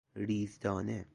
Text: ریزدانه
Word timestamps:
ریزدانه 0.15 1.05